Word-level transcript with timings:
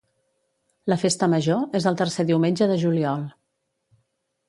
La 0.91 0.97
festa 1.01 1.29
major 1.35 1.77
és 1.81 1.87
el 1.93 2.01
tercer 2.01 2.27
diumenge 2.33 2.71
de 2.75 2.81
juliol. 2.87 3.25